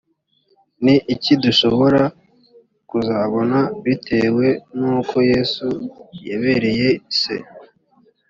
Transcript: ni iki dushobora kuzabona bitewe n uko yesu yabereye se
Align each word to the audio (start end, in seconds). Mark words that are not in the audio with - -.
ni 0.83 0.95
iki 1.13 1.33
dushobora 1.43 2.01
kuzabona 2.89 3.59
bitewe 3.85 4.47
n 4.77 4.79
uko 4.97 5.15
yesu 5.31 5.65
yabereye 6.29 6.89
se 7.19 7.35